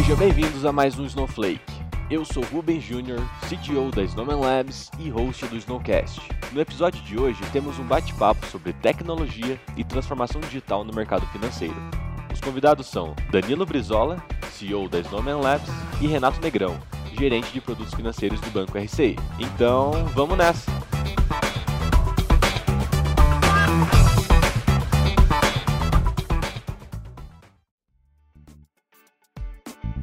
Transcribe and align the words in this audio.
Sejam 0.00 0.16
bem-vindos 0.16 0.64
a 0.64 0.72
mais 0.72 0.98
um 0.98 1.04
Snowflake. 1.04 1.60
Eu 2.10 2.24
sou 2.24 2.42
Ruben 2.44 2.78
Jr., 2.78 3.20
CTO 3.46 3.90
da 3.94 4.02
Snowman 4.02 4.40
Labs 4.40 4.90
e 4.98 5.10
host 5.10 5.44
do 5.44 5.58
Snowcast. 5.58 6.22
No 6.52 6.60
episódio 6.62 7.02
de 7.02 7.18
hoje 7.18 7.38
temos 7.52 7.78
um 7.78 7.84
bate-papo 7.84 8.46
sobre 8.46 8.72
tecnologia 8.72 9.60
e 9.76 9.84
transformação 9.84 10.40
digital 10.40 10.84
no 10.84 10.94
mercado 10.94 11.26
financeiro. 11.26 11.76
Os 12.32 12.40
convidados 12.40 12.86
são 12.86 13.14
Danilo 13.30 13.66
Brizola, 13.66 14.16
CEO 14.50 14.88
da 14.88 15.00
Snowman 15.00 15.38
Labs, 15.38 15.68
e 16.00 16.06
Renato 16.06 16.40
Negrão, 16.40 16.80
gerente 17.18 17.52
de 17.52 17.60
produtos 17.60 17.92
financeiros 17.92 18.40
do 18.40 18.50
Banco 18.50 18.78
RCI. 18.78 19.18
Então, 19.38 19.92
vamos 20.14 20.38
nessa! 20.38 20.79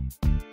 Bom 0.07 0.46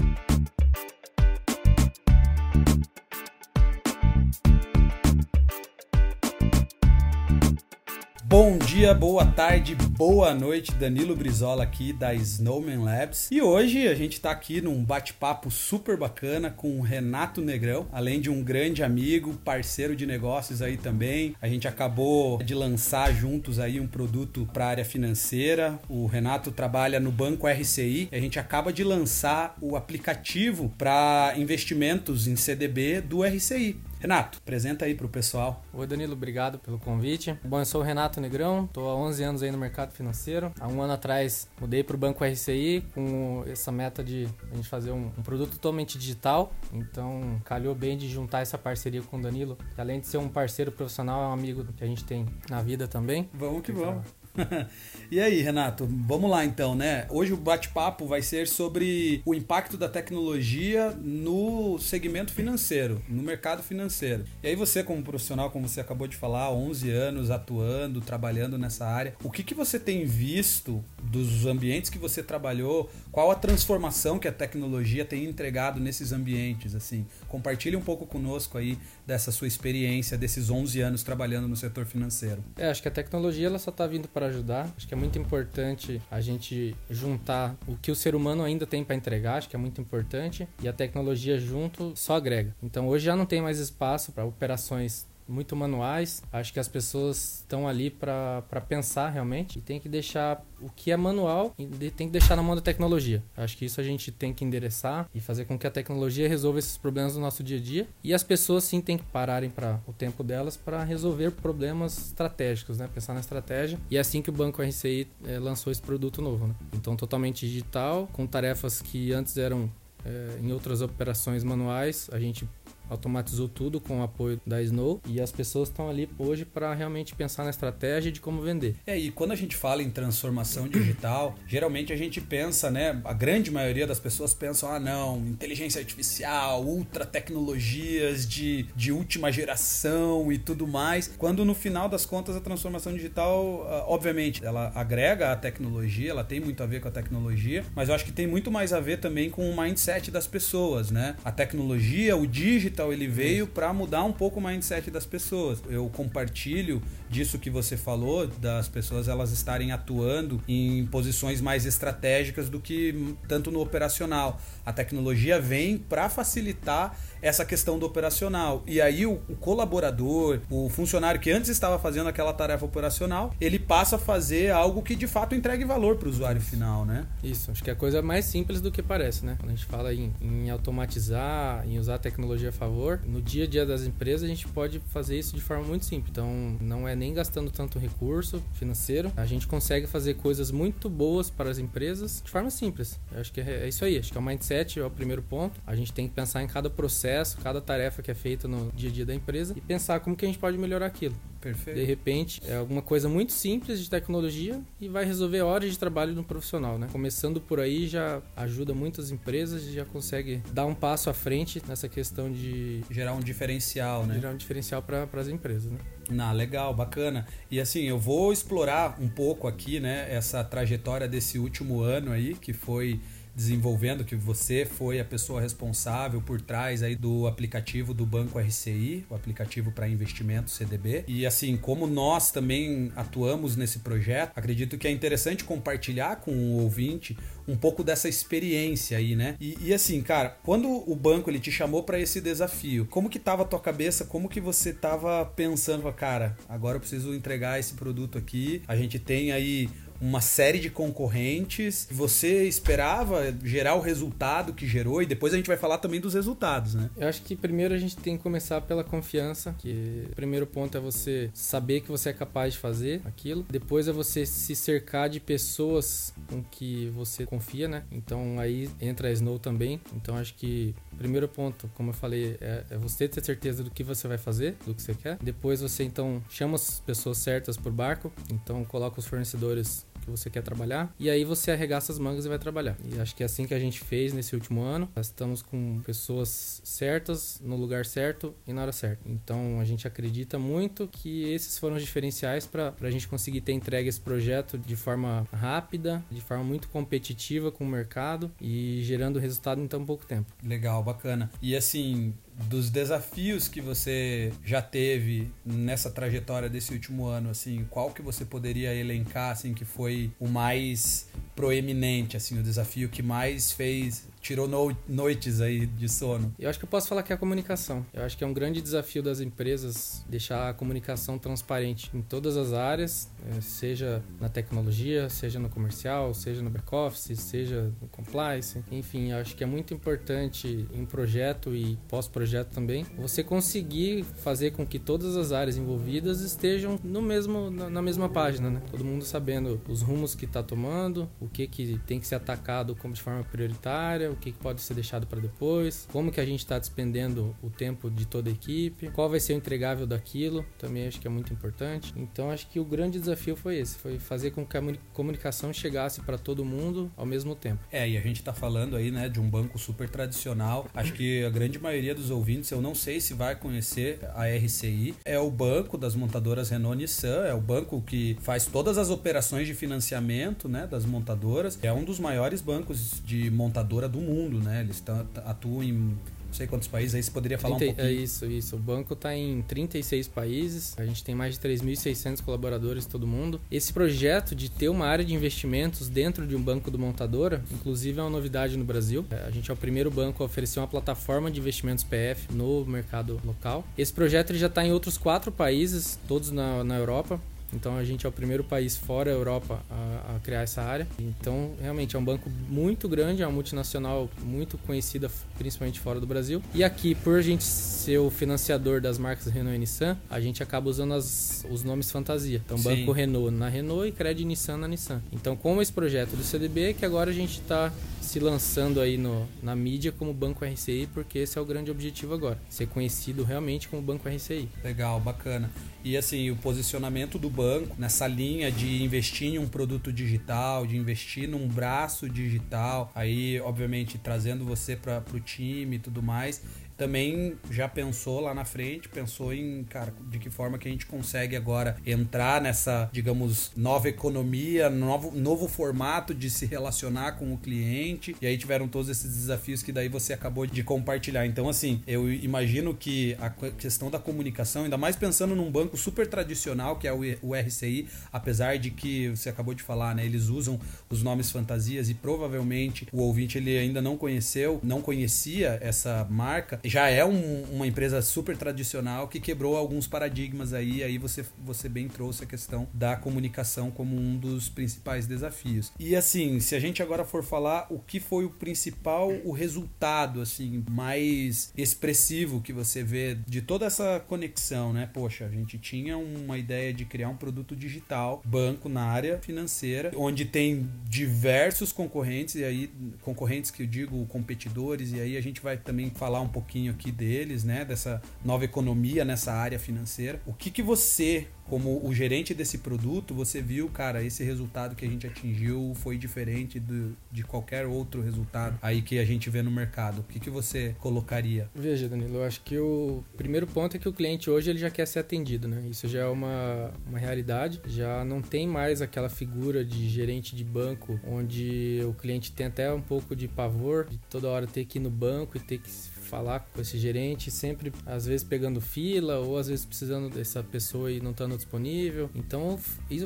dia, 8.75 8.93
boa 8.93 9.25
tarde, 9.25 9.77
boa 9.77 10.35
noite, 10.35 10.73
Danilo 10.73 11.15
Brizola 11.15 11.63
aqui 11.63 11.93
da 11.93 12.13
Snowman 12.13 12.83
Labs. 12.83 13.29
E 13.31 13.41
hoje 13.41 13.87
a 13.87 13.95
gente 13.95 14.15
está 14.15 14.33
aqui 14.33 14.61
num 14.61 14.85
bate-papo 14.85 15.49
super 15.49 15.97
bacana 15.97 16.51
com 16.51 16.81
o 16.81 16.83
Renato 16.83 17.41
Negrão, 17.41 17.87
além 17.93 18.21
de 18.21 18.29
um 18.29 18.43
grande 18.43 18.83
amigo, 18.83 19.33
parceiro 19.45 19.95
de 19.95 20.05
negócios 20.05 20.61
aí 20.61 20.77
também. 20.77 21.37
A 21.41 21.47
gente 21.47 21.69
acabou 21.69 22.43
de 22.43 22.53
lançar 22.53 23.15
juntos 23.15 23.61
aí 23.61 23.79
um 23.79 23.87
produto 23.87 24.45
para 24.53 24.67
área 24.67 24.85
financeira. 24.85 25.79
O 25.89 26.07
Renato 26.07 26.51
trabalha 26.51 26.99
no 26.99 27.13
Banco 27.13 27.47
RCI. 27.47 28.09
A 28.11 28.19
gente 28.19 28.41
acaba 28.41 28.73
de 28.73 28.83
lançar 28.83 29.57
o 29.61 29.77
aplicativo 29.77 30.75
para 30.77 31.33
investimentos 31.37 32.27
em 32.27 32.35
CDB 32.35 33.01
do 33.01 33.23
RCI. 33.23 33.77
Renato, 34.05 34.37
apresenta 34.37 34.85
aí 34.85 34.95
para 34.95 35.07
o 35.07 35.09
pessoal. 35.09 35.65
Oi 35.73 35.87
Danilo, 35.87 36.13
obrigado 36.13 36.59
pelo 36.59 36.79
convite. 36.79 37.39
Bom, 37.43 37.59
eu 37.59 37.65
sou 37.65 37.81
o 37.81 37.85
Renato 37.85 38.21
Negrão, 38.21 38.67
estou 38.67 38.91
há 38.91 38.95
11 38.97 39.25
anos 39.25 39.43
aí 39.43 39.51
no 39.51 39.57
mercado 39.57 39.93
financeiro. 39.93 40.53
Há 40.61 40.69
um 40.69 40.83
ano 40.83 40.93
atrás 40.93 41.49
mudei 41.59 41.83
para 41.83 41.97
o 41.97 41.99
Banco 41.99 42.23
RCI 42.23 42.85
com 42.93 43.43
essa 43.47 43.73
meta 43.73 44.05
de 44.05 44.29
a 44.53 44.57
gente 44.57 44.69
fazer 44.69 44.91
um, 44.91 45.11
um, 45.17 45.23
produto 45.23 45.53
totalmente 45.53 45.97
digital. 45.97 46.53
Então 46.71 47.41
calhou 47.47 47.75
bem 47.75 47.97
de 47.97 48.07
juntar 48.07 48.43
essa 48.43 48.59
parceria 48.59 49.01
com 49.01 49.17
o 49.17 49.23
Danilo, 49.23 49.57
que 49.75 49.81
além 49.81 50.01
de 50.01 50.07
ser 50.07 50.19
um 50.19 50.29
parceiro 50.29 50.71
profissional, 50.71 51.25
é 51.25 51.29
um 51.29 51.33
amigo 51.33 51.65
que 51.75 51.83
a 51.83 51.87
gente 51.87 52.05
tem 52.05 52.27
na 52.51 52.61
vida 52.61 52.87
também. 52.87 53.31
Vamos 53.33 53.63
que 53.63 53.73
vamos. 53.73 54.05
e 55.11 55.21
aí, 55.21 55.41
Renato, 55.41 55.89
vamos 55.89 56.31
lá 56.31 56.45
então, 56.45 56.75
né? 56.75 57.07
Hoje 57.11 57.33
o 57.33 57.37
bate-papo 57.37 58.07
vai 58.07 58.21
ser 58.21 58.49
sobre 58.49 59.23
o 59.25 59.35
impacto 59.35 59.77
da 59.77 59.89
tecnologia 59.89 60.91
no 61.01 61.79
segmento 61.79 62.33
financeiro, 62.33 63.01
no 63.09 63.23
mercado 63.23 63.63
financeiro. 63.63 64.25
E 64.43 64.49
aí 64.49 64.57
você, 64.57 64.83
como 64.83 65.03
profissional, 65.03 65.51
como 65.51 65.69
você 65.69 65.81
acabou 65.81 66.09
de 66.09 66.17
falar, 66.17 66.51
11 66.51 66.91
anos 66.91 67.31
atuando, 67.31 68.01
trabalhando 68.01 68.59
nessa 68.59 68.87
área, 68.87 69.15
o 69.23 69.31
que, 69.31 69.43
que 69.43 69.55
você 69.55 69.79
tem 69.79 70.05
visto 70.05 70.85
dos 71.03 71.47
ambientes 71.47 71.91
que 71.91 71.99
você 71.99 72.23
trabalhou? 72.23 72.91
Qual 73.13 73.31
a 73.31 73.35
transformação 73.35 74.19
que 74.19 74.27
a 74.27 74.33
tecnologia 74.33 75.05
tem 75.05 75.25
entregado 75.25 75.79
nesses 75.79 76.13
ambientes? 76.13 76.75
Assim, 76.75 77.07
compartilhe 77.29 77.77
um 77.77 77.83
pouco 77.83 78.05
conosco 78.05 78.59
aí 78.59 78.77
dessa 79.07 79.31
sua 79.31 79.47
experiência, 79.47 80.19
desses 80.19 80.51
11 80.51 80.81
anos 80.81 81.03
trabalhando 81.03 81.47
no 81.47 81.57
setor 81.57 81.87
financeiro. 81.87 82.43
É, 82.57 82.69
acho 82.69 82.83
que 82.83 82.89
a 82.89 82.91
tecnologia 82.91 83.47
ela 83.47 83.59
só 83.59 83.71
está 83.71 83.87
vindo 83.87 84.09
para 84.09 84.24
ajudar. 84.27 84.73
Acho 84.77 84.87
que 84.87 84.95
é 84.95 84.97
muito 84.97 85.19
importante 85.19 86.01
a 86.11 86.21
gente 86.21 86.77
juntar 86.91 87.57
o 87.67 87.77
que 87.77 87.91
o 87.91 87.97
ser 87.97 88.15
humano 88.15 88.43
ainda 88.43 88.67
tem 88.67 88.85
para 88.85 88.97
entregar, 88.97 89.37
acho 89.37 89.49
que 89.49 89.57
é 89.57 89.59
muito 89.59 89.81
importante, 89.81 90.49
e 90.63 90.69
a 90.69 90.73
tecnologia 90.73 91.39
junto 91.39 91.93
só 91.97 92.17
agrega. 92.17 92.55
Então 92.63 92.89
hoje 92.89 93.05
já 93.05 93.17
não 93.17 93.27
tem 93.27 93.41
mais 93.41 93.59
espaço 93.59 94.13
para 94.13 94.25
operações 94.25 95.07
muito 95.27 95.57
manuais. 95.57 96.23
Acho 96.33 96.53
que 96.53 96.61
as 96.61 96.69
pessoas 96.69 97.41
estão 97.41 97.67
ali 97.67 97.91
para 97.91 98.43
pensar 98.69 99.11
realmente 99.11 99.59
e 99.59 99.63
tem 99.63 99.81
que 99.81 99.89
deixar 99.89 100.45
o 100.61 100.71
que 100.71 100.91
é 100.91 100.97
manual 100.97 101.55
e 101.59 101.67
tem 101.91 102.07
que 102.07 102.13
deixar 102.13 102.37
na 102.37 102.43
mão 102.43 102.55
da 102.55 102.63
tecnologia. 102.63 103.23
Acho 103.37 103.57
que 103.57 103.65
isso 103.65 103.81
a 103.81 103.85
gente 103.85 104.11
tem 104.11 104.33
que 104.33 104.45
endereçar 104.45 105.09
e 105.15 105.21
fazer 105.21 105.45
com 105.45 105.59
que 105.59 105.67
a 105.67 105.71
tecnologia 105.71 106.29
resolva 106.29 106.59
esses 106.59 106.77
problemas 106.77 107.15
do 107.15 107.21
nosso 107.21 107.43
dia 107.43 107.59
a 107.59 107.61
dia 107.61 107.89
e 108.03 108.15
as 108.15 108.23
pessoas 108.23 108.65
sim 108.65 108.81
têm 108.81 108.97
que 108.97 109.05
pararem 109.05 109.51
para 109.51 109.81
o 109.87 109.93
tempo 109.93 110.23
delas 110.23 110.57
para 110.57 110.83
resolver 110.85 111.33
problemas 111.33 112.07
estratégicos, 112.07 112.79
né? 112.79 112.89
Pensar 112.93 113.15
na 113.15 113.21
estratégia 113.21 113.79
e 113.91 113.97
é 113.97 114.01
assim 114.01 114.23
que 114.23 114.31
o 114.31 114.33
Banco 114.33 114.63
RCI 114.63 115.09
é, 115.27 115.39
lançou 115.39 115.71
esse 115.71 115.83
produto 115.83 116.23
novo, 116.23 116.47
né? 116.47 116.55
Então 116.73 116.97
totalmente 116.97 117.47
digital, 117.47 118.09
com 118.13 118.27
tarefas 118.27 118.81
que 118.81 119.13
antes 119.13 119.37
eram 119.37 119.71
é, 120.05 120.39
em 120.43 120.53
outras 120.53 120.83
operações 120.83 121.43
manuais, 121.43 122.09
a 122.13 122.19
gente 122.19 122.47
automatizou 122.89 123.49
tudo 123.49 123.81
com 123.81 124.01
o 124.01 124.03
apoio 124.03 124.41
da 124.47 124.63
Snow 124.63 125.01
e 125.07 125.21
as 125.21 125.33
pessoas 125.33 125.69
estão 125.69 125.89
ali 125.89 126.09
hoje 126.19 126.45
para 126.45 126.75
realmente 126.75 127.15
pensar 127.15 127.45
na 127.45 127.51
estratégia 127.51 128.13
de 128.13 128.21
como 128.21 128.43
vender. 128.43 128.77
É, 128.87 128.99
e 128.99 129.11
quando 129.11 129.33
a 129.33 129.37
gente 129.37 129.57
fala 129.57 129.83
em 129.83 129.91
transformação 129.91 130.69
digital, 130.69 131.35
geralmente 131.47 131.93
a 131.93 131.97
gente 131.97 132.21
pensa, 132.21 132.71
né, 132.71 133.01
a 133.05 133.13
grande 133.13 133.51
maioria 133.51 133.87
das 133.87 133.99
pessoas 133.99 134.35
pensam, 134.35 134.71
ah 134.71 134.79
não, 134.79 135.19
inteligência 135.27 135.81
artificial, 135.81 136.65
ultra 136.65 137.05
tecnologias 137.05 138.27
de, 138.29 138.67
de 138.77 138.93
última 138.93 139.33
geração 139.33 140.31
e 140.31 140.39
tudo 140.39 140.67
mais, 140.67 141.09
quando 141.19 141.45
no 141.45 141.55
final 141.55 141.89
das 141.89 142.05
contas 142.05 142.37
a 142.37 142.41
transformação 142.41 142.93
digital, 142.93 143.67
ah, 143.69 143.85
obviamente, 143.89 144.45
ela 144.45 144.73
agrega 144.75 145.33
a 145.33 145.37
tecnologia, 145.37 146.11
ela 146.11 146.25
tem 146.25 146.41
muito 146.41 146.63
a 146.63 146.67
ver 146.67 146.81
com 146.81 146.89
a 146.89 146.91
tecnologia, 146.91 147.65
mas 147.75 147.89
eu 147.89 147.95
acho 147.95 148.05
que 148.05 148.13
tem 148.13 148.27
muito 148.27 148.51
mais 148.51 148.73
a 148.73 148.81
ver 148.81 148.99
também 148.99 149.31
com 149.31 149.49
o 149.49 149.61
mindset 149.61 150.11
das 150.11 150.27
pessoas, 150.27 150.91
né? 150.91 151.17
A 151.25 151.33
tecnologia, 151.33 152.17
o 152.17 152.27
digital 152.27 152.74
digital 152.75 152.93
ele 152.93 153.07
veio 153.07 153.47
para 153.47 153.73
mudar 153.73 154.03
um 154.03 154.13
pouco 154.13 154.41
o 154.41 154.43
mindset 154.43 154.91
das 154.91 155.07
pessoas. 155.07 155.63
Eu 155.69 155.89
compartilho 155.89 156.83
disso 157.09 157.39
que 157.39 157.49
você 157.49 157.77
falou, 157.77 158.27
das 158.27 158.69
pessoas 158.69 159.07
elas 159.07 159.31
estarem 159.31 159.71
atuando 159.71 160.43
em 160.49 160.85
posições 160.87 161.41
mais 161.41 161.65
estratégicas 161.65 162.51
do 162.51 162.59
que 162.59 163.15
tanto 163.29 163.51
no 163.53 163.61
operacional. 163.61 164.41
A 164.67 164.73
tecnologia 164.73 165.41
vem 165.41 165.79
para 165.79 166.09
facilitar 166.09 166.99
essa 167.23 167.45
questão 167.45 167.79
do 167.79 167.87
operacional. 167.87 168.63
E 168.67 168.81
aí 168.81 169.07
o, 169.07 169.21
o, 169.29 169.37
colaborador, 169.37 170.41
o 170.51 170.69
funcionário 170.69 171.21
que 171.21 171.31
antes 171.31 171.49
estava 171.49 171.79
fazendo 171.79 172.09
aquela 172.09 172.33
tarefa 172.33 172.65
operacional, 172.65 173.33
ele 173.41 173.59
passa 173.59 173.97
a 173.97 173.99
fazer 173.99 174.51
algo 174.51 174.83
que 174.83 174.97
de 174.97 175.07
fato 175.07 175.35
entregue 175.35 175.65
valor 175.65 175.97
para 175.97 176.09
o 176.09 176.11
usuário 176.11 176.41
final, 176.41 176.85
né? 176.85 177.07
Isso, 177.23 177.51
acho 177.51 177.63
que 177.63 177.71
é 177.71 177.73
a 177.73 177.77
coisa 177.77 178.03
mais 178.03 178.25
simples 178.25 178.61
do 178.61 178.71
que 178.71 178.83
parece, 178.83 179.25
né? 179.25 179.37
Quando 179.39 179.53
a 179.53 179.55
gente 179.55 179.67
fala 179.67 179.95
em, 179.95 180.13
em 180.21 180.51
automatizar, 180.51 181.65
em 181.67 181.79
usar 181.79 181.95
a 181.95 181.99
tecnologia 181.99 182.53
favor, 182.65 183.01
no 183.07 183.21
dia 183.21 183.45
a 183.45 183.47
dia 183.47 183.67
das 183.67 183.83
empresas 183.83 184.23
a 184.25 184.29
gente 184.29 184.47
pode 184.49 184.81
fazer 184.93 185.19
isso 185.19 185.35
de 185.35 185.43
forma 185.43 185.65
muito 185.65 185.85
simples. 185.85 186.11
Então 186.11 186.57
não 186.61 186.87
é 186.87 186.95
nem 186.95 187.13
gastando 187.15 187.51
tanto 187.51 187.79
recurso 187.79 188.43
financeiro, 188.55 189.13
a 189.17 189.27
gente 189.27 189.47
consegue 189.47 189.87
fazer 189.87 190.15
coisas 190.15 190.51
muito 190.51 190.89
boas 190.89 191.31
para 191.31 191.51
as 191.51 191.59
empresas 191.59 192.23
de 192.25 192.31
forma 192.31 192.51
simples. 192.51 192.99
Eu 193.13 193.21
acho 193.21 193.33
que 193.33 193.41
é, 193.41 193.65
é 193.65 193.69
isso 193.69 193.85
aí, 193.85 193.99
acho 193.99 194.11
que 194.11 194.19
é 194.19 194.21
o 194.21 194.25
mindset, 194.25 194.79
é 194.79 194.85
o 194.85 194.91
primeiro 194.91 195.23
ponto. 195.23 195.61
A 195.67 195.75
gente 195.75 195.93
tem 195.93 196.09
que 196.09 196.15
pensar 196.15 196.43
em 196.43 196.47
cada 196.47 196.69
processo 196.69 196.95
processo, 197.05 197.39
cada 197.43 197.61
tarefa 197.61 198.03
que 198.03 198.11
é 198.11 198.15
feita 198.15 198.47
no 198.47 198.71
dia 198.73 198.91
a 198.91 198.93
dia 198.93 199.07
da 199.07 199.15
empresa 199.15 199.55
e 199.57 199.61
pensar 199.61 200.01
como 200.01 200.17
que 200.17 200.25
a 200.25 200.29
gente 200.29 200.39
pode 200.39 200.59
melhorar 200.59 200.87
aquilo. 200.87 201.15
Perfeito. 201.45 201.79
De 201.79 201.85
repente, 201.85 202.41
é 202.47 202.57
alguma 202.57 202.81
coisa 202.81 203.07
muito 203.07 203.31
simples 203.33 203.79
de 203.79 203.91
tecnologia 203.91 204.59
e 204.81 204.89
vai 204.89 205.05
resolver 205.05 205.43
horas 205.43 205.71
de 205.71 205.79
trabalho 205.79 206.15
no 206.15 206.25
profissional, 206.25 206.79
né? 206.79 206.89
Começando 206.91 207.39
por 207.39 207.61
aí 207.61 207.87
já 207.87 208.23
ajuda 208.35 208.73
muitas 208.73 209.11
empresas 209.11 209.65
e 209.67 209.75
já 209.75 209.85
consegue 209.85 210.43
dar 210.51 210.65
um 210.65 210.75
passo 210.75 211.11
à 211.11 211.15
frente 211.15 211.63
nessa 211.69 211.87
questão 211.87 212.33
de 212.33 212.83
gerar 212.91 213.13
um 213.13 213.21
diferencial, 213.21 214.07
né? 214.07 214.15
Gerar 214.15 214.31
um 214.31 214.37
diferencial 214.39 214.83
para 214.83 215.07
as 215.21 215.29
empresas, 215.29 215.71
né? 215.71 215.79
Ah, 216.19 216.33
legal, 216.33 216.73
bacana. 216.75 217.27
E 217.51 217.61
assim, 217.61 217.83
eu 217.83 217.99
vou 217.99 218.33
explorar 218.33 218.97
um 218.99 219.09
pouco 219.09 219.47
aqui, 219.47 219.81
né, 219.81 220.07
essa 220.11 220.43
trajetória 220.43 221.07
desse 221.07 221.39
último 221.39 221.81
ano 221.81 222.11
aí, 222.11 222.35
que 222.35 222.53
foi 222.55 223.01
desenvolvendo, 223.35 224.05
que 224.05 224.15
você 224.15 224.65
foi 224.65 225.01
a 225.01 225.05
pessoa 225.05 225.41
responsável 225.41 226.21
por 226.21 226.41
trás 226.41 226.83
aí 226.83 226.95
do 226.95 227.27
aplicativo 227.27 227.93
do 227.93 228.07
Banco 228.07 228.39
RCI, 228.39 229.07
o 229.11 229.15
aplicativo 229.15 229.73
para 229.73 229.89
investimento 229.89 230.51
CDB. 230.51 231.05
E 231.07 231.27
assim, 231.27 231.57
como 231.57 231.87
nós 231.87 232.31
também 232.31 232.93
atuamos 232.97 233.57
nesse 233.57 233.81
projeto, 233.81 234.33
acredito 234.37 234.79
que 234.79 234.87
é 234.87 234.91
interessante 234.91 235.45
compartilhar 235.45 236.17
com 236.17 236.33
o 236.33 236.63
ouvinte 236.63 237.17
um 237.47 237.57
pouco 237.57 237.85
dessa 237.85 238.09
experiência 238.09 238.97
aí, 238.97 239.15
né? 239.15 239.37
E, 239.41 239.57
e 239.61 239.75
assim, 239.75 240.01
cara, 240.01 240.37
quando 240.43 240.69
o 240.69 240.95
banco 240.95 241.31
ele 241.31 241.39
te 241.39 241.53
chamou 241.53 241.83
para 241.83 242.01
esse 242.01 242.21
desafio, 242.21 242.87
como 242.87 243.11
que 243.11 243.19
tava 243.19 243.43
a 243.43 243.47
tua 243.47 243.61
cabeça? 243.61 244.05
Como 244.05 244.29
que 244.29 244.41
você 244.41 244.73
tava 244.73 245.25
pensando, 245.37 245.91
cara, 245.93 246.37
agora 246.49 246.77
eu 246.77 246.81
preciso 246.81 247.15
entregar 247.15 247.61
esse 247.61 247.75
produto 247.75 248.17
aqui. 248.17 248.63
A 248.67 248.77
gente 248.77 248.99
tem 248.99 249.33
aí 249.33 249.69
uma 250.01 250.21
série 250.21 250.59
de 250.59 250.71
concorrentes. 250.71 251.89
Você 251.91 252.45
esperava 252.45 253.35
gerar 253.43 253.75
o 253.75 253.81
resultado 253.81 254.53
que 254.53 254.67
gerou 254.67 255.03
e 255.03 255.07
depois 255.07 255.33
a 255.33 255.37
gente 255.37 255.47
vai 255.47 255.57
falar 255.57 255.79
também 255.79 256.01
dos 256.01 256.15
resultados, 256.15 256.75
né? 256.75 256.91
Eu 256.97 257.09
acho 257.09 257.23
que 257.23 257.37
primeiro 257.37 257.75
a 257.75 257.79
gente 257.79 257.97
tem 257.97 258.17
que 258.17 258.23
começar 258.23 258.61
pela 258.61 258.85
confiança, 258.85 259.55
que 259.59 260.07
o 260.11 260.15
primeiro 260.15 260.47
ponto 260.47 260.77
é 260.77 260.81
você 260.81 261.31
saber 261.33 261.81
que 261.81 261.89
você 261.89 262.11
é 262.11 262.13
capaz 262.13 262.55
de 262.55 262.59
fazer 262.59 263.01
aquilo. 263.05 263.45
Depois 263.51 263.89
é 263.89 263.93
você 263.93 264.27
se 264.27 264.55
cercar 264.55 265.09
de 265.09 265.21
pessoas 265.21 266.13
com 266.29 266.43
que 266.43 266.91
você 266.95 267.27
confia, 267.27 267.69
né? 267.69 267.85
Então 267.91 268.39
aí 268.39 268.71
entra 268.81 269.09
a 269.09 269.13
Snow 269.13 269.39
também. 269.39 269.81
Então 269.95 270.17
acho 270.17 270.35
que 270.35 270.75
Primeiro 270.97 271.29
ponto, 271.29 271.69
como 271.75 271.91
eu 271.91 271.95
falei, 271.95 272.37
é, 272.41 272.65
é, 272.71 272.77
você 272.77 273.09
ter 273.09 273.25
certeza 273.25 273.63
do 273.63 273.71
que 273.71 273.83
você 273.83 274.07
vai 274.07 274.19
fazer, 274.19 274.57
do 274.67 274.75
que 274.75 274.83
você 274.83 274.95
quer. 274.95 275.19
Depois 275.21 275.61
você 275.61 275.83
então 275.83 276.23
chama 276.29 276.55
as 276.55 276.81
pessoas 276.81 277.19
certas 277.19 277.57
por 277.57 277.73
barco, 277.73 278.13
então 278.31 278.65
coloca 278.65 279.01
os 279.01 279.07
fornecedores 279.07 279.85
que 280.05 280.11
você 280.11 280.31
quer 280.31 280.43
trabalhar. 280.43 280.95
E 280.99 281.09
aí 281.11 281.25
você 281.25 281.51
arregaça 281.51 281.93
as 281.93 281.99
mangas 281.99 282.25
e 282.25 282.29
vai 282.29 282.39
trabalhar. 282.39 282.77
E 282.85 283.01
acho 283.01 283.15
que 283.15 283.23
é 283.23 283.27
assim 283.27 283.47
que 283.47 283.55
a 283.55 283.59
gente 283.59 283.81
fez 283.81 284.13
nesse 284.13 284.35
último 284.35 284.63
ano. 284.63 284.89
Nós 284.95 285.07
estamos 285.07 285.43
com 285.43 285.81
pessoas 285.81 286.61
certas, 286.65 287.41
no 287.43 287.57
lugar 287.57 287.87
certo 287.87 288.35
e 288.47 288.53
na 288.53 288.63
hora 288.63 288.73
certa. 288.73 289.03
Então 289.07 289.61
a 289.61 289.65
gente 289.65 289.87
acredita 289.87 290.39
muito 290.39 290.89
que 290.89 291.33
esses 291.33 291.59
foram 291.59 291.77
os 291.77 291.83
diferenciais 291.83 292.47
para 292.47 292.75
a 292.81 292.91
gente 292.91 293.09
conseguir 293.09 293.41
ter 293.41 293.53
entregue 293.53 293.89
esse 293.89 294.01
projeto 294.01 294.59
de 294.59 294.77
forma 294.77 295.27
rápida, 295.33 296.05
de 296.11 296.21
forma 296.21 296.45
muito 296.45 296.69
competitiva 296.69 297.51
com 297.51 297.65
o 297.65 297.69
mercado 297.69 298.31
e 298.41 298.81
gerando 298.83 299.19
resultado 299.19 299.61
em 299.61 299.67
tão 299.67 299.85
pouco 299.85 300.05
tempo. 300.07 300.33
Legal, 300.43 300.83
bacana. 300.83 301.31
E 301.41 301.57
assim, 301.57 302.15
dos 302.37 302.69
desafios 302.69 303.47
que 303.49 303.61
você 303.61 304.33
já 304.45 304.61
teve 304.61 305.31
nessa 305.45 305.91
trajetória 305.91 306.49
desse 306.49 306.73
último 306.73 307.07
ano, 307.07 307.31
assim, 307.31 307.67
qual 307.71 307.91
que 307.91 308.03
você 308.03 308.25
poderia 308.25 308.75
elencar, 308.75 309.31
assim, 309.31 309.55
que 309.55 309.65
foi 309.65 310.11
o 310.19 310.29
mais 310.29 311.09
proeminente, 311.37 312.17
assim, 312.17 312.39
o 312.39 312.43
desafio 312.43 312.89
que 312.89 313.03
mais 313.03 313.53
fez 313.53 314.07
tirou 314.25 314.49
no, 314.49 314.75
noites 314.89 315.43
aí 315.43 315.67
de 315.67 315.87
sono? 315.87 316.35
Eu 316.39 316.49
acho 316.49 316.59
que 316.59 316.65
eu 316.65 316.69
posso 316.69 316.89
falar 316.89 317.03
que 317.03 317.13
é 317.13 317.15
a 317.15 317.19
comunicação. 317.19 317.85
Eu 317.93 318.03
acho 318.03 318.17
que 318.17 318.25
é 318.25 318.27
um 318.27 318.33
grande 318.33 318.63
desafio 318.63 319.03
das 319.03 319.21
empresas 319.21 320.03
deixar 320.09 320.49
a 320.49 320.55
comunicação 320.55 321.19
transparente 321.19 321.91
em 321.93 322.01
todas 322.01 322.37
as 322.39 322.55
áreas, 322.55 323.11
eh, 323.29 323.41
seja 323.43 324.03
na 324.19 324.31
tecnologia, 324.31 325.11
seja 325.11 325.39
no 325.39 325.51
comercial, 325.51 326.15
seja 326.15 326.41
no 326.41 326.49
back-office, 326.49 327.21
seja 327.21 327.71
no 327.83 327.89
compliance. 327.89 328.65
Enfim, 328.71 329.13
eu 329.13 329.19
acho 329.19 329.37
que 329.37 329.45
é 329.45 329.47
muito 329.47 329.75
importante 329.75 330.67
em 330.73 330.87
projeto 330.87 331.55
e 331.55 331.79
pós-projeto 331.87 332.49
também, 332.49 332.87
você 332.97 333.23
conseguir 333.23 334.05
fazer 334.05 334.53
com 334.53 334.67
que 334.67 334.79
todas 334.79 335.17
as 335.17 335.33
áreas 335.33 335.59
envolvidas 335.59 336.23
estejam 336.23 336.81
no 336.83 337.03
mesmo, 337.03 337.51
na 337.51 337.83
mesma 337.83 338.09
página, 338.09 338.49
né? 338.49 338.63
Todo 338.71 338.85
mundo 338.85 339.05
sabendo 339.05 339.61
os 339.69 339.83
rumos 339.83 340.15
que 340.15 340.25
está 340.25 340.43
tomando, 340.43 341.11
o 341.21 341.29
que, 341.29 341.47
que 341.47 341.79
tem 341.87 342.01
que 342.01 342.07
ser 342.07 342.15
atacado 342.15 342.75
como 342.75 342.95
de 342.95 343.03
forma 343.03 343.23
prioritária, 343.25 344.14
o 344.15 344.17
que 344.17 344.33
pode 344.33 344.61
ser 344.63 344.75
deixado 344.75 345.07
para 345.07 345.21
depois, 345.21 345.87
como 345.93 346.11
que 346.11 346.21
a 346.21 346.25
gente 346.25 346.41
está 346.41 346.59
despendendo 346.59 347.35
o 347.43 347.51
tempo 347.51 347.91
de 347.91 348.07
toda 348.07 348.31
a 348.31 348.33
equipe, 348.33 348.91
qual 348.91 349.09
vai 349.09 349.21
ser 349.21 349.35
o 349.35 349.37
entregável 349.37 349.87
daquilo, 349.87 350.45
também 350.59 350.87
acho 350.87 351.01
que 351.01 351.07
é 351.07 351.11
muito 351.11 351.33
importante. 351.33 351.93
Então 351.97 352.31
acho 352.31 352.49
que 352.49 352.59
o 352.59 352.65
grande 352.65 352.99
desafio 352.99 353.37
foi 353.37 353.59
esse, 353.59 353.77
foi 353.79 353.99
fazer 353.99 354.31
com 354.31 354.45
que 354.47 354.57
a 354.57 354.63
comunicação 354.93 355.53
chegasse 355.53 356.01
para 356.01 356.17
todo 356.17 356.45
mundo 356.45 356.91
ao 356.97 357.07
mesmo 357.07 357.35
tempo. 357.35 357.61
É, 357.71 357.89
e 357.89 357.97
a 357.97 358.01
gente 358.01 358.17
está 358.17 358.33
falando 358.33 358.77
aí, 358.77 358.91
né, 358.91 359.09
de 359.09 359.21
um 359.21 359.29
banco 359.29 359.59
super 359.59 359.89
tradicional. 359.89 360.67
Acho 360.75 360.93
que 360.93 361.25
a 361.25 361.31
grande 361.31 361.59
maioria 361.59 361.95
dos 361.95 362.11
ouvintes, 362.11 362.51
eu 362.51 362.61
não 362.61 362.75
sei 362.75 363.01
se 363.01 363.15
vai 363.15 363.37
conhecer 363.37 363.99
a 364.15 364.27
RCI, 364.27 364.95
é 365.05 365.19
o 365.19 365.31
banco 365.31 365.77
das 365.77 365.95
montadoras 365.95 366.51
Renault 366.51 366.77
Nissan, 366.77 367.25
é 367.25 367.35
o 367.35 367.41
banco 367.41 367.83
que 367.83 368.17
faz 368.21 368.47
todas 368.47 368.79
as 368.79 368.91
operações 368.91 369.47
de 369.47 369.55
financiamento, 369.55 370.49
né, 370.49 370.67
das 370.67 370.85
montadoras. 370.85 371.59
É 371.63 371.73
um 371.73 371.85
dos 371.85 371.99
maiores 371.99 372.41
bancos 372.41 373.03
de 373.05 373.31
montadora 373.31 373.89
do 373.89 373.99
mundo, 374.05 374.39
né? 374.39 374.61
Eles 374.61 374.83
atuam 375.25 375.63
em 375.63 375.97
não 376.35 376.39
sei 376.39 376.49
quantos 376.49 376.67
países, 376.67 376.97
aí 376.97 377.03
você 377.03 377.13
poderia 377.13 377.39
falar 377.39 377.57
30, 377.57 377.73
um 377.73 377.75
pouquinho. 377.77 377.97
É 377.97 378.03
isso, 378.03 378.27
isso. 378.27 378.57
O 378.57 378.59
banco 378.59 378.95
está 378.95 379.15
em 379.15 379.41
36 379.43 380.09
países, 380.09 380.75
a 380.77 380.85
gente 380.85 381.05
tem 381.05 381.15
mais 381.15 381.35
de 381.35 381.41
3.600 381.41 382.23
colaboradores 382.23 382.87
em 382.87 382.89
todo 382.89 383.07
mundo. 383.07 383.41
Esse 383.49 383.73
projeto 383.73 384.35
de 384.35 384.51
ter 384.51 384.69
uma 384.69 384.85
área 384.85 385.05
de 385.05 385.15
investimentos 385.15 385.89
dentro 385.89 386.27
de 386.27 386.35
um 386.35 386.43
banco 386.43 386.73
do 386.73 386.79
montadora, 386.79 387.41
inclusive 387.53 388.01
é 388.01 388.03
uma 388.03 388.11
novidade 388.11 388.57
no 388.57 388.65
Brasil. 388.65 389.07
É, 389.11 389.27
a 389.27 389.31
gente 389.31 389.49
é 389.49 389.55
o 389.55 389.57
primeiro 389.57 389.93
banco 389.93 390.25
a 390.25 390.27
oferecer 390.27 390.59
uma 390.59 390.67
plataforma 390.67 391.31
de 391.31 391.39
investimentos 391.39 391.85
PF 391.85 392.35
no 392.35 392.67
mercado 392.67 393.21
local. 393.25 393.65
Esse 393.79 393.93
projeto 393.93 394.31
ele 394.31 394.39
já 394.41 394.49
está 394.49 394.67
em 394.67 394.73
outros 394.73 394.99
quatro 394.99 395.31
países, 395.31 396.01
todos 396.09 396.33
na, 396.33 396.65
na 396.65 396.77
Europa. 396.77 397.21
Então 397.55 397.77
a 397.77 397.85
gente 397.85 398.07
é 398.07 398.09
o 398.09 398.13
primeiro 398.13 398.45
país 398.45 398.77
fora 398.77 399.11
a 399.11 399.15
Europa 399.15 399.61
a, 399.71 400.17
a, 400.17 400.21
criar 400.21 400.43
essa 400.43 400.63
área. 400.63 400.87
Então 400.99 401.53
realmente 401.61 401.97
é 401.97 401.99
um 401.99 402.05
banco 402.05 402.31
muito 402.49 402.89
grande, 402.89 403.23
é 403.23 403.27
uma 403.27 403.33
multinacional 403.33 404.11
muito 404.23 404.59
conhecida, 404.59 405.11
principalmente 405.39 405.81
fora 405.81 406.01
do 406.01 406.07
Brasil. 406.07 406.43
E 406.55 406.65
aqui, 406.65 406.95
por 406.95 407.19
a 407.19 407.23
gente 407.23 407.45
ser 407.45 407.99
o 407.99 408.11
financiador 408.11 408.81
das 408.81 408.99
marcas 408.99 409.27
Renault 409.27 409.57
e 409.57 409.59
Nissan, 409.59 409.97
a 410.11 410.21
gente 410.21 410.43
acaba 410.43 410.69
usando 410.69 410.95
as, 410.95 411.45
os 411.51 411.63
nomes 411.63 411.91
fantasia. 411.91 412.43
Então 412.45 412.59
Sim. 412.59 412.65
banco 412.77 412.93
Renault 412.93 413.31
na 413.35 413.49
Renault 413.49 413.89
e 413.89 413.93
Credit 413.93 414.25
Nissan 414.25 414.57
na 414.59 414.69
Nissan. 414.69 415.03
Então 415.13 415.37
com 415.37 415.61
esse 415.63 415.73
projeto 415.73 416.17
do 416.17 416.23
CDB 416.23 416.75
que 416.75 416.85
agora 416.85 417.11
a 417.11 417.15
gente 417.15 417.41
está 417.41 417.73
se 418.01 418.21
lançando 418.21 418.81
aí 418.81 418.97
no, 418.97 419.27
na 419.43 419.57
mídia 419.57 419.91
como 419.91 420.13
Banco 420.13 420.45
RCI, 420.45 420.89
porque 420.93 421.21
esse 421.21 421.39
é 421.39 421.41
o 421.41 421.45
grande 421.45 421.71
objetivo 421.71 422.15
agora, 422.15 422.39
ser 422.49 422.67
conhecido 422.67 423.25
realmente 423.25 423.67
como 423.67 423.83
Banco 423.83 424.09
RCI. 424.09 424.49
Legal, 424.63 425.01
bacana. 425.01 425.51
E 425.83 425.97
assim, 425.97 426.31
o 426.31 426.37
posicionamento 426.37 427.19
do 427.19 427.29
banco 427.29 427.44
nessa 427.79 428.07
linha 428.07 428.51
de 428.51 428.83
investir 428.83 429.35
em 429.35 429.39
um 429.39 429.47
produto 429.47 429.93
digital, 429.93 430.67
de 430.67 430.77
investir 430.77 431.29
num 431.29 431.47
braço 431.47 432.09
digital, 432.09 432.91
aí 432.95 433.41
obviamente 433.41 433.99
trazendo 433.99 434.45
você 434.45 434.77
para 434.77 435.03
o 435.13 435.21
time 435.21 435.77
e 435.77 435.79
tudo 435.79 436.03
mais, 436.03 436.43
também 436.77 437.37
já 437.51 437.69
pensou 437.69 438.21
lá 438.21 438.35
na 438.35 438.45
frente, 438.45 438.89
pensou 438.89 439.33
em, 439.33 439.65
cara, 439.65 439.93
de 440.11 440.19
que 440.19 440.31
forma 440.31 440.59
que 440.59 440.69
a 440.69 440.71
gente 440.71 440.87
consegue 440.87 441.37
agora 441.37 441.77
entrar 441.87 442.41
nessa, 442.41 442.89
digamos, 442.93 443.53
nova 443.57 443.89
economia, 443.89 444.69
novo, 444.69 445.13
novo 445.17 445.49
formato 445.49 446.15
de 446.15 446.29
se 446.29 446.47
relacionar 446.47 447.13
com 447.13 447.33
o 447.33 447.39
cliente. 447.39 448.17
E 448.21 448.27
aí 448.27 448.37
tiveram 448.37 448.67
todos 448.69 448.89
esses 448.89 449.15
desafios 449.17 449.63
que 449.63 449.73
daí 449.73 449.89
você 449.89 450.13
acabou 450.13 450.47
de 450.47 450.63
compartilhar. 450.63 451.27
Então, 451.27 451.49
assim, 451.49 451.83
eu 451.87 452.13
imagino 452.13 452.75
que 452.75 453.17
a 453.21 453.31
questão 453.31 453.91
da 453.91 453.99
comunicação, 453.99 454.65
ainda 454.65 454.77
mais 454.77 454.97
pensando 454.97 455.35
num 455.35 455.51
banco 455.51 455.77
super 455.77 456.07
tradicional, 456.07 456.77
que 456.79 456.89
é 456.89 456.93
o 456.93 457.35
RCI, 457.35 457.89
apesar 458.13 458.59
de 458.59 458.71
que 458.71 459.11
você 459.11 459.29
acabou 459.29 459.55
de 459.55 459.63
falar, 459.63 459.95
né? 459.95 460.05
Eles 460.05 460.29
usam 460.29 460.61
os 460.91 461.03
nomes 461.03 461.31
fantasias 461.31 461.89
e 461.89 461.95
provavelmente 461.95 462.89
o 462.93 463.01
ouvinte 463.01 463.39
ele 463.39 463.57
ainda 463.57 463.81
não 463.81 463.97
conheceu, 463.97 464.61
não 464.63 464.81
conhecia 464.81 465.59
essa 465.61 466.07
marca 466.11 466.61
já 466.65 466.89
é 466.89 467.05
um, 467.05 467.43
uma 467.53 467.67
empresa 467.67 468.01
super 468.03 468.37
tradicional 468.37 469.09
que 469.09 469.21
quebrou 469.21 469.57
alguns 469.57 469.87
paradigmas 469.87 470.53
aí. 470.53 470.83
Aí 470.83 470.99
você, 470.99 471.25
você 471.45 471.69
bem 471.69 471.89
trouxe 471.89 472.25
a 472.25 472.27
questão 472.27 472.67
da 472.73 472.97
comunicação 472.97 473.71
como 473.71 473.97
um 473.97 474.17
dos 474.17 474.49
principais 474.49 475.07
desafios. 475.07 475.73
E 475.79 475.95
assim, 475.95 476.41
se 476.41 476.55
a 476.55 476.61
gente 476.61 476.83
agora 476.83 477.05
for 477.05 477.23
falar 477.23 477.67
o 477.71 477.79
que 477.79 478.01
foi 478.01 478.25
o 478.25 478.31
principal, 478.31 479.11
o 479.25 479.33
resultado 479.33 480.21
assim 480.21 480.65
mais 480.71 481.53
expressivo 481.57 482.41
que 482.41 482.53
você 482.53 482.83
vê 482.83 483.17
de 483.27 483.43
toda 483.43 483.67
essa 483.67 484.01
conexão, 484.01 484.73
né? 484.73 484.89
Poxa, 484.93 485.27
a 485.27 485.31
gente 485.31 485.59
tinha 485.59 485.97
uma 485.99 486.39
ideia 486.39 486.73
de 486.73 486.85
criar 486.85 487.09
um 487.09 487.17
produto 487.17 487.55
digital, 487.55 488.23
banco 488.25 488.69
na 488.69 488.85
área 488.85 489.19
financeira, 489.19 489.93
onde 489.97 490.25
tem 490.25 490.69
diversos 490.89 491.73
concorrentes 491.73 492.37
e 492.37 492.45
aí 492.45 492.71
concorrentes 493.03 493.51
que 493.51 493.63
eu 493.63 493.67
digo 493.67 494.05
competidores 494.07 494.93
e 494.93 495.01
aí 495.01 495.17
a 495.17 495.21
gente 495.21 495.41
vai 495.41 495.57
também 495.57 495.91
falar 495.91 496.21
um 496.21 496.29
pouquinho 496.29 496.54
pouquinho 496.55 496.73
aqui 496.73 496.93
deles, 496.93 497.43
né? 497.43 497.65
Dessa 497.65 498.01
nova 498.25 498.45
economia 498.45 499.05
nessa 499.05 499.33
área 499.33 499.59
financeira. 499.59 500.23
O 500.25 500.33
que, 500.33 500.51
que 500.53 500.63
você 500.63 501.27
como 501.49 501.87
o 501.87 501.95
gerente 501.95 502.35
desse 502.35 502.59
produto, 502.59 503.15
você 503.15 503.41
viu, 503.41 503.69
cara, 503.69 504.03
esse 504.03 504.25
resultado 504.25 504.75
que 504.75 504.85
a 504.85 504.89
gente 504.89 505.07
atingiu 505.07 505.73
foi 505.77 505.99
diferente 505.99 506.59
do, 506.59 506.97
de 507.13 507.23
qualquer 507.23 507.67
outro 507.67 508.01
resultado 508.01 508.59
aí 508.63 508.83
que 508.83 508.99
a 508.99 509.05
gente 509.05 509.29
vê 509.31 509.43
no 509.43 509.51
mercado. 509.51 510.01
O 510.01 510.05
que, 510.05 510.19
que 510.19 510.31
você 510.31 510.75
colocaria? 510.81 511.49
Veja, 511.55 511.89
Danilo, 511.89 512.17
eu 512.17 512.25
acho 512.25 512.41
que 512.43 512.59
o 512.59 513.05
primeiro 513.17 513.47
ponto 513.47 513.77
é 513.77 513.81
que 513.81 513.89
o 513.89 513.93
cliente 513.93 514.31
hoje 514.31 514.51
ele 514.51 514.59
já 514.59 514.71
quer 514.71 514.87
ser 514.87 515.01
atendido, 515.01 515.47
né? 515.47 515.63
Isso 515.69 515.87
já 515.89 516.01
é 516.01 516.07
uma, 516.07 516.73
uma 516.87 516.99
realidade. 516.99 517.61
Já 517.67 518.05
não 518.05 518.23
tem 518.23 518.47
mais 518.47 518.81
aquela 518.81 519.09
figura 519.09 519.65
de 519.65 519.89
gerente 519.89 520.35
de 520.35 520.45
banco 520.45 520.99
onde 521.07 521.81
o 521.87 521.93
cliente 521.95 522.33
tem 522.33 522.47
até 522.47 522.73
um 522.73 522.81
pouco 522.81 523.15
de 523.15 523.29
pavor 523.29 523.87
de 523.89 523.99
toda 524.11 524.29
hora 524.29 524.47
ter 524.47 524.65
que 524.65 524.79
ir 524.79 524.81
no 524.81 524.91
banco 524.91 525.37
e 525.37 525.41
ter 525.41 525.59
que 525.59 525.71
falar 526.05 526.41
com 526.53 526.61
esse 526.61 526.79
gerente, 526.79 527.31
sempre 527.31 527.73
às 527.87 528.07
vezes 528.07 528.23
pegando 528.23 528.61
fila 528.61 529.19
ou 529.19 529.37
às 529.37 529.49
vezes 529.49 529.65
precisando 529.65 530.09
dessa 530.09 530.43
pessoa 530.43 530.93
e 530.93 531.01
não 531.01 531.11
estando 531.11 531.34
disponível. 531.37 532.11
Então, 532.15 532.59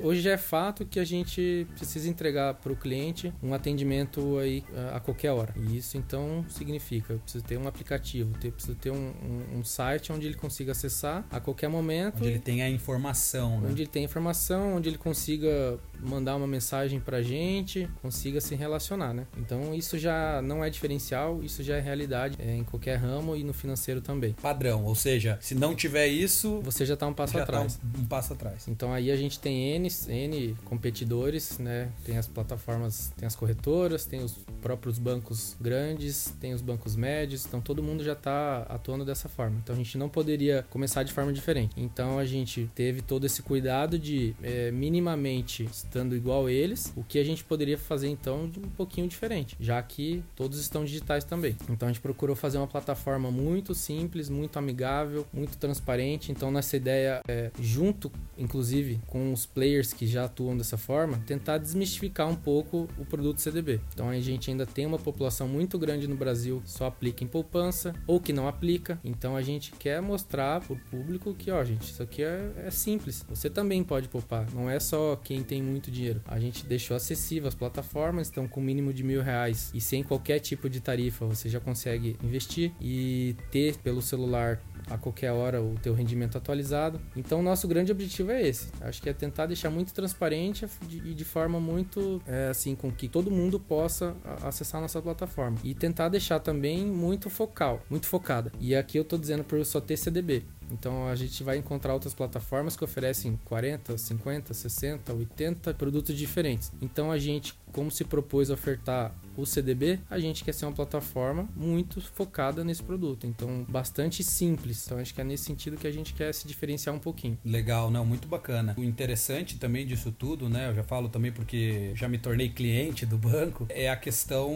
hoje 0.03 0.21
já 0.21 0.33
é 0.33 0.37
fato 0.37 0.85
que 0.85 0.99
a 0.99 1.05
gente 1.05 1.67
precisa 1.75 2.09
entregar 2.09 2.55
para 2.55 2.73
o 2.73 2.77
cliente 2.77 3.33
um 3.43 3.55
atendimento 3.55 4.39
aí 4.39 4.65
a 4.93 5.01
qualquer 5.01 5.33
hora. 5.33 5.55
E 5.57 5.77
isso 5.77 5.97
então 5.97 6.45
significa, 6.49 7.15
eu 7.15 7.19
preciso 7.19 7.45
ter 7.45 7.57
um 7.59 7.67
aplicativo, 7.67 8.33
eu 8.43 8.53
preciso 8.53 8.77
ter 8.77 8.91
um, 8.91 9.13
um, 9.23 9.59
um 9.59 9.65
site 9.65 10.13
onde 10.13 10.27
ele 10.27 10.37
consiga 10.37 10.73
acessar 10.73 11.25
a 11.31 11.41
qualquer 11.41 11.69
momento. 11.69 12.19
Onde 12.19 12.29
ele 12.29 12.39
tenha 12.39 12.65
a 12.65 12.71
informação, 12.71 13.61
né? 13.61 13.69
Onde 13.71 13.83
ele 13.83 13.91
tenha 13.91 14.05
informação, 14.05 14.77
onde 14.77 14.89
ele 14.89 14.99
consiga 14.99 15.79
mandar 16.01 16.37
uma 16.37 16.47
mensagem 16.47 17.01
para 17.01 17.19
a 17.19 17.23
gente, 17.23 17.89
consiga 18.01 18.41
se 18.41 18.55
relacionar, 18.55 19.13
né? 19.13 19.27
Então 19.37 19.75
isso 19.75 19.99
já 19.99 20.41
não 20.43 20.65
é 20.65 20.71
diferencial, 20.71 21.43
isso 21.43 21.63
já 21.63 21.77
é 21.77 21.81
realidade 21.81 22.37
é, 22.39 22.55
em 22.55 22.65
qualquer 22.65 22.97
ramo 22.97 23.37
e 23.37 23.45
no 23.45 23.53
financeiro 23.53 24.01
também. 24.01 24.33
Padrão, 24.35 24.85
ou 24.85 24.95
seja, 24.95 25.39
se 25.41 25.55
não 25.55 25.75
tiver 25.75 26.07
isso, 26.07 26.61
você 26.63 26.85
já 26.85 26.95
está 26.95 27.07
um 27.07 27.15
passo 27.15 27.39
atrás. 27.39 27.77
Tá 27.77 27.83
um, 27.85 28.03
um, 28.03 28.05
passo 28.05 28.33
atrás. 28.33 28.69
Então 28.69 28.93
aí 28.93 29.11
a 29.11 29.17
gente 29.17 29.39
tem 29.39 29.77
N, 29.77 29.89
N 30.09 30.57
competidores, 30.65 31.59
né? 31.59 31.91
Tem 32.05 32.17
as 32.17 32.27
plataformas, 32.27 33.13
tem 33.17 33.27
as 33.27 33.35
corretoras, 33.35 34.07
tem 34.07 34.23
os 34.23 34.35
próprios 34.61 34.99
bancos 34.99 35.57
grandes, 35.61 36.35
tem 36.41 36.55
os 36.55 36.63
bancos 36.63 36.97
médios, 36.97 37.47
então 37.47 37.61
todo 37.61 37.83
mundo 37.83 38.03
já 38.03 38.13
está 38.13 38.63
atuando 38.69 39.05
dessa 39.05 39.29
forma. 39.29 39.59
Então 39.63 39.75
a 39.75 39.79
gente 39.79 39.97
não 39.97 40.09
poderia 40.09 40.65
começar 40.71 41.03
de 41.03 41.13
forma 41.13 41.33
diferente. 41.33 41.73
Então 41.77 42.19
a 42.19 42.25
gente 42.25 42.71
teve 42.75 43.03
todo 43.03 43.25
esse 43.25 43.43
cuidado 43.43 43.99
de 43.99 44.35
é, 44.43 44.71
minimamente 44.71 45.69
estando 45.89 46.15
igual 46.15 46.49
eles, 46.49 46.93
o 46.95 47.03
que 47.03 47.19
a 47.19 47.25
gente 47.25 47.43
poderia 47.43 47.79
fazer 47.79 48.09
então 48.09 48.49
de 48.49 48.59
um 48.59 48.69
pouquinho 48.69 49.09
diferente, 49.09 49.57
já 49.59 49.83
que 49.83 50.23
todos 50.37 50.61
estão 50.61 50.85
digitais 50.85 51.25
também. 51.25 51.57
Então 51.69 51.89
a 51.89 51.93
gente 51.93 52.01
procurou 52.01 52.37
fazer 52.37 52.59
uma 52.59 52.67
plataforma 52.67 53.31
muito 53.31 53.75
simples, 53.75 54.29
muito 54.29 54.59
amigável, 54.59 55.27
muito 55.33 55.57
transparente. 55.57 56.31
Então 56.31 56.51
nossa 56.51 56.77
ideia 56.77 57.21
é, 57.27 57.51
junto, 57.61 58.13
inclusive, 58.37 59.01
com 59.07 59.33
os 59.33 59.47
players 59.47 59.93
que 59.93 60.07
já 60.07 60.25
atuam 60.25 60.57
dessa 60.57 60.77
forma, 60.77 61.19
tentar 61.27 61.59
desmistificar 61.59 62.29
um 62.29 62.37
pouco 62.37 62.89
o 62.99 63.05
produto 63.05 63.41
CDB. 63.41 63.81
Então 63.93 64.09
a 64.11 64.21
gente 64.21 64.51
ainda 64.51 64.67
tem 64.67 64.87
uma 64.87 64.99
população 64.99 65.49
muito 65.49 65.79
grande 65.79 66.07
no 66.07 66.17
Brasil 66.17 66.61
que 66.63 66.71
só 66.71 66.87
aplica 66.87 67.25
em 67.25 67.27
poupança 67.27 67.95
ou 68.07 68.21
que 68.21 68.33
não 68.33 68.47
aplica. 68.47 69.01
Então 69.03 69.35
a 69.37 69.43
gente 69.43 69.73
quer 69.73 70.03
mostrar 70.03 70.61
para 70.61 70.75
o 70.75 70.79
público 70.91 71.35
que, 71.35 71.51
ó, 71.51 71.65
gente, 71.65 71.91
isso 71.91 72.03
aqui 72.03 72.23
é, 72.23 72.53
é 72.67 72.71
simples. 72.71 73.25
Você 73.29 73.49
também 73.49 73.83
pode 73.83 74.09
poupar. 74.09 74.47
Não 74.53 74.69
é 74.69 74.79
só 74.79 75.17
quem 75.17 75.43
tem 75.43 75.63
muito 75.63 75.78
muito 75.79 75.91
dinheiro. 75.91 76.21
A 76.27 76.39
gente 76.39 76.67
deixou 76.67 76.97
acessível 76.97 77.49
as 77.49 77.55
plataformas, 77.55 78.27
estão 78.27 78.47
com 78.49 78.61
mínimo 78.61 78.93
de 78.93 79.03
mil 79.05 79.23
reais 79.23 79.71
e 79.73 79.81
sem 79.81 80.03
qualquer 80.03 80.41
tipo 80.41 80.69
de 80.69 80.81
tarifa 80.81 81.25
você 81.25 81.49
já 81.49 81.61
consegue 81.61 82.17
investir 82.23 82.73
e 82.81 83.37
ter 83.51 83.77
pelo 83.79 84.03
celular 84.03 84.61
a 84.91 84.97
qualquer 84.97 85.33
hora 85.33 85.63
o 85.63 85.75
teu 85.83 85.95
rendimento 85.95 86.37
atualizado. 86.37 87.01
Então, 87.15 87.43
nosso 87.43 87.69
grande 87.69 87.93
objetivo 87.93 88.33
é 88.33 88.47
esse. 88.47 88.69
Acho 88.81 89.03
que 89.03 89.09
é 89.09 89.13
tentar 89.13 89.47
deixar 89.47 89.71
muito 89.71 89.93
transparente 89.93 90.67
e 90.91 91.15
de, 91.15 91.25
forma 91.25 91.61
muito 91.61 92.23
é, 92.27 92.49
assim 92.49 92.75
com 92.75 92.91
que 92.91 93.07
todo 93.07 93.31
mundo 93.31 93.61
possa 93.61 94.17
acessar 94.43 94.79
a 94.79 94.83
nossa 94.83 95.01
plataforma 95.01 95.59
e 95.63 95.75
tentar 95.75 96.09
deixar 96.09 96.41
também 96.41 96.87
muito 96.87 97.29
focal, 97.29 97.83
muito 97.91 98.07
focada. 98.07 98.51
E 98.59 98.75
aqui 98.75 98.99
eu 98.99 99.03
estou 99.03 99.19
dizendo 99.19 99.45
por 99.45 99.63
só 99.65 99.81
ter 99.81 99.97
CDB. 99.97 100.45
Então 100.71 101.07
a 101.09 101.15
gente 101.15 101.43
vai 101.43 101.57
encontrar 101.57 101.95
outras 101.95 102.15
plataformas 102.15 102.77
que 102.77 102.85
oferecem 102.85 103.39
40, 103.45 103.97
50, 103.97 104.55
60, 104.55 105.13
80 105.13 105.75
produtos 105.75 106.17
diferentes. 106.17 106.73
Então 106.81 107.11
a 107.11 107.19
gente, 107.19 107.55
como 107.73 107.91
se 107.91 108.05
propôs 108.05 108.51
a 108.51 108.55
ofertar 108.55 109.15
o 109.37 109.47
CDB, 109.47 110.01
a 110.11 110.19
gente 110.19 110.43
quer 110.43 110.53
ser 110.53 110.67
uma 110.67 110.73
plataforma 110.73 111.49
muito 111.55 112.01
focada 112.01 112.65
nesse 112.65 112.83
produto. 112.83 113.27
Então, 113.27 113.65
bastante 113.69 114.25
simples. 114.25 114.85
Então, 114.85 114.99
acho 114.99 115.15
que 115.15 115.21
é 115.21 115.25
nesse 115.25 115.45
sentido 115.45 115.77
que 115.77 115.87
a 115.87 115.93
gente 115.93 116.13
quer 116.13 116.35
se 116.35 116.47
diferenciar 116.49 116.95
um 116.95 116.99
pouquinho. 116.99 117.39
Legal, 117.45 117.89
não, 117.89 118.05
muito 118.05 118.27
bacana. 118.27 118.75
O 118.77 118.83
interessante 118.83 119.57
também 119.57 119.87
disso 119.87 120.11
tudo, 120.11 120.49
né? 120.49 120.69
Eu 120.69 120.75
já 120.75 120.83
falo 120.83 121.09
também 121.09 121.31
porque 121.31 121.93
já 121.95 122.09
me 122.09 122.19
tornei 122.19 122.49
cliente 122.49 123.07
do 123.07 123.17
banco, 123.17 123.67
é 123.69 123.89
a 123.89 123.97
questão 123.97 124.51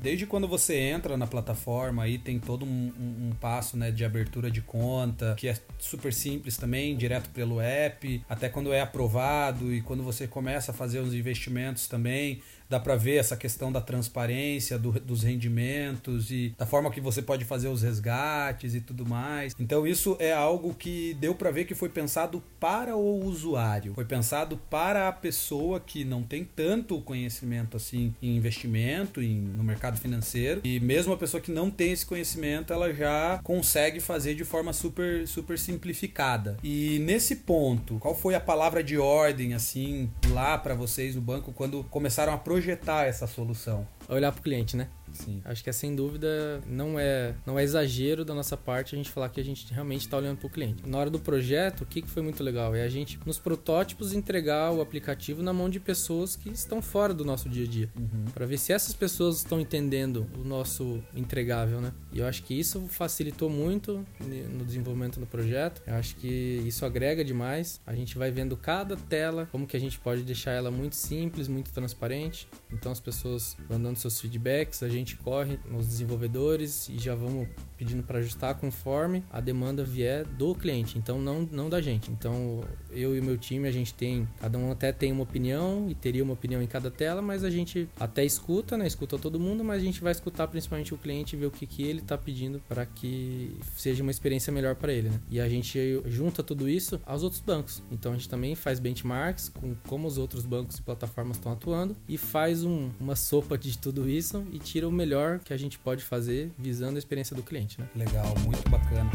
desde 0.00 0.26
quando 0.26 0.48
você 0.48 0.76
entra 0.76 1.16
na 1.16 1.26
plataforma 1.26 2.02
aí 2.02 2.18
tem 2.18 2.38
todo 2.38 2.64
um, 2.64 2.92
um, 2.98 3.28
um 3.28 3.30
passo, 3.40 3.76
né, 3.76 3.90
de 3.90 4.04
abertura 4.04 4.50
de 4.50 4.60
conta, 4.60 5.34
que 5.36 5.48
é 5.48 5.56
super 5.78 6.12
simples 6.12 6.56
também, 6.56 6.96
direto 6.96 7.30
pelo 7.30 7.60
app, 7.60 8.22
até 8.28 8.48
quando 8.48 8.72
é 8.72 8.80
aprovado 8.80 9.72
e 9.72 9.80
quando 9.82 10.02
você 10.02 10.26
começa 10.26 10.72
a 10.72 10.74
fazer 10.74 10.98
os 10.98 11.14
investimentos 11.14 11.86
também, 11.86 12.42
dá 12.68 12.78
para 12.80 12.96
ver 12.96 13.16
essa 13.16 13.36
questão 13.36 13.70
da 13.70 13.80
transparência, 13.80 14.78
do, 14.78 14.92
dos 14.92 15.22
rendimentos 15.22 16.30
e 16.30 16.54
da 16.58 16.66
forma 16.66 16.90
que 16.90 17.00
você 17.00 17.22
pode 17.22 17.44
fazer 17.44 17.68
os 17.68 17.82
resgates 17.82 18.74
e 18.74 18.80
tudo 18.80 19.06
mais. 19.06 19.54
Então 19.58 19.86
isso 19.86 20.16
é 20.18 20.32
algo 20.32 20.74
que 20.74 21.14
deu 21.14 21.34
para 21.34 21.50
ver 21.50 21.64
que 21.64 21.74
foi 21.74 21.88
pensado 21.88 22.42
para 22.58 22.96
o 22.96 23.24
usuário, 23.24 23.94
foi 23.94 24.04
pensado 24.04 24.56
para 24.70 25.08
a 25.08 25.12
pessoa 25.12 25.80
que 25.80 26.04
não 26.04 26.22
tem 26.22 26.44
tanto 26.44 27.00
conhecimento 27.00 27.76
assim 27.76 28.14
em 28.20 28.36
investimento, 28.36 29.22
em, 29.22 29.52
no 29.56 29.62
mercado 29.62 29.98
financeiro 29.98 30.60
e 30.64 30.80
mesmo 30.80 31.12
a 31.12 31.16
pessoa 31.16 31.40
que 31.40 31.50
não 31.50 31.70
tem 31.70 31.92
esse 31.92 32.04
conhecimento, 32.06 32.72
ela 32.72 32.92
já 32.92 33.40
consegue 33.42 34.00
fazer 34.00 34.34
de 34.34 34.44
forma 34.44 34.72
super 34.72 35.26
super 35.26 35.58
simplificada. 35.58 36.56
E 36.62 36.98
nesse 37.00 37.36
ponto, 37.36 37.98
qual 37.98 38.14
foi 38.14 38.34
a 38.34 38.40
palavra 38.40 38.82
de 38.82 38.98
ordem 38.98 39.54
assim 39.54 40.10
lá 40.30 40.58
para 40.58 40.74
vocês 40.74 41.14
no 41.14 41.20
banco 41.20 41.52
quando 41.52 41.84
começaram 41.84 42.32
a 42.32 42.38
projetar 42.56 43.04
essa 43.04 43.26
solução. 43.26 43.86
Olhar 44.08 44.32
para 44.32 44.40
o 44.40 44.42
cliente, 44.42 44.78
né? 44.78 44.88
Sim. 45.12 45.40
Acho 45.44 45.62
que 45.62 45.70
é 45.70 45.72
sem 45.72 45.94
dúvida 45.94 46.60
não 46.66 46.98
é 46.98 47.34
não 47.46 47.58
é 47.58 47.62
exagero 47.62 48.24
da 48.24 48.34
nossa 48.34 48.56
parte 48.56 48.94
a 48.94 48.98
gente 48.98 49.10
falar 49.10 49.28
que 49.28 49.40
a 49.40 49.44
gente 49.44 49.72
realmente 49.72 50.02
está 50.02 50.16
olhando 50.16 50.38
para 50.38 50.46
o 50.46 50.50
cliente. 50.50 50.86
Na 50.86 50.98
hora 50.98 51.10
do 51.10 51.18
projeto, 51.18 51.82
o 51.82 51.86
que, 51.86 52.02
que 52.02 52.08
foi 52.08 52.22
muito 52.22 52.42
legal 52.42 52.74
é 52.74 52.82
a 52.82 52.88
gente 52.88 53.18
nos 53.24 53.38
protótipos 53.38 54.12
entregar 54.12 54.72
o 54.72 54.80
aplicativo 54.80 55.42
na 55.42 55.52
mão 55.52 55.68
de 55.68 55.80
pessoas 55.80 56.36
que 56.36 56.50
estão 56.50 56.80
fora 56.82 57.12
do 57.14 57.24
nosso 57.24 57.48
dia 57.48 57.64
a 57.64 57.68
dia, 57.68 57.90
uhum. 57.96 58.24
para 58.32 58.46
ver 58.46 58.58
se 58.58 58.72
essas 58.72 58.94
pessoas 58.94 59.38
estão 59.38 59.60
entendendo 59.60 60.26
o 60.38 60.44
nosso 60.44 61.02
entregável, 61.14 61.80
né? 61.80 61.92
E 62.12 62.18
eu 62.18 62.26
acho 62.26 62.42
que 62.42 62.58
isso 62.58 62.86
facilitou 62.88 63.50
muito 63.50 64.04
no 64.20 64.64
desenvolvimento 64.64 65.20
do 65.20 65.26
projeto. 65.26 65.82
Eu 65.86 65.94
acho 65.94 66.16
que 66.16 66.62
isso 66.66 66.84
agrega 66.84 67.24
demais. 67.24 67.80
A 67.86 67.94
gente 67.94 68.16
vai 68.16 68.30
vendo 68.30 68.56
cada 68.56 68.96
tela, 68.96 69.48
como 69.52 69.66
que 69.66 69.76
a 69.76 69.80
gente 69.80 69.98
pode 69.98 70.22
deixar 70.22 70.52
ela 70.52 70.70
muito 70.70 70.96
simples, 70.96 71.48
muito 71.48 71.72
transparente. 71.72 72.48
Então 72.72 72.90
as 72.90 73.00
pessoas 73.00 73.56
mandando 73.68 73.98
seus 73.98 74.20
feedbacks, 74.20 74.82
a 74.82 74.88
gente 74.98 75.16
corre 75.16 75.58
nos 75.70 75.86
desenvolvedores 75.86 76.88
e 76.88 76.98
já 76.98 77.14
vamos 77.14 77.48
pedindo 77.76 78.02
para 78.02 78.18
ajustar 78.18 78.54
conforme 78.54 79.22
a 79.30 79.40
demanda 79.40 79.84
vier 79.84 80.24
do 80.24 80.54
cliente, 80.54 80.98
então 80.98 81.20
não, 81.20 81.48
não 81.50 81.68
da 81.68 81.80
gente. 81.80 82.10
Então 82.10 82.64
eu 82.90 83.14
e 83.14 83.20
o 83.20 83.22
meu 83.22 83.36
time, 83.36 83.68
a 83.68 83.72
gente 83.72 83.92
tem, 83.92 84.26
cada 84.40 84.58
um 84.58 84.70
até 84.70 84.92
tem 84.92 85.12
uma 85.12 85.22
opinião 85.22 85.86
e 85.88 85.94
teria 85.94 86.22
uma 86.22 86.32
opinião 86.32 86.62
em 86.62 86.66
cada 86.66 86.90
tela, 86.90 87.20
mas 87.20 87.44
a 87.44 87.50
gente 87.50 87.88
até 87.98 88.24
escuta, 88.24 88.76
né? 88.76 88.86
Escuta 88.86 89.18
todo 89.18 89.38
mundo, 89.38 89.62
mas 89.62 89.82
a 89.82 89.84
gente 89.84 90.00
vai 90.00 90.12
escutar 90.12 90.48
principalmente 90.48 90.94
o 90.94 90.98
cliente 90.98 91.36
e 91.36 91.38
ver 91.38 91.46
o 91.46 91.50
que, 91.50 91.66
que 91.66 91.82
ele 91.82 92.00
está 92.00 92.16
pedindo 92.16 92.60
para 92.68 92.86
que 92.86 93.56
seja 93.76 94.02
uma 94.02 94.10
experiência 94.10 94.52
melhor 94.52 94.74
para 94.74 94.92
ele, 94.92 95.10
né? 95.10 95.20
E 95.30 95.40
a 95.40 95.48
gente 95.48 95.78
junta 96.06 96.42
tudo 96.42 96.68
isso 96.68 97.00
aos 97.04 97.22
outros 97.22 97.40
bancos. 97.40 97.82
Então 97.90 98.12
a 98.12 98.14
gente 98.14 98.28
também 98.28 98.54
faz 98.54 98.78
benchmarks 98.78 99.48
com 99.48 99.74
como 99.86 100.08
os 100.08 100.18
outros 100.18 100.44
bancos 100.44 100.78
e 100.78 100.82
plataformas 100.82 101.36
estão 101.36 101.52
atuando 101.52 101.96
e 102.08 102.16
faz 102.16 102.64
um, 102.64 102.90
uma 102.98 103.16
sopa 103.16 103.58
de 103.58 103.76
tudo 103.76 104.08
isso 104.08 104.44
e 104.52 104.58
tira 104.58 104.85
o 104.86 104.92
melhor 104.92 105.38
que 105.40 105.52
a 105.52 105.56
gente 105.56 105.78
pode 105.78 106.02
fazer 106.02 106.50
visando 106.58 106.96
a 106.96 106.98
experiência 106.98 107.34
do 107.34 107.42
cliente, 107.42 107.80
né? 107.80 107.88
Legal, 107.94 108.34
muito 108.44 108.68
bacana. 108.70 109.10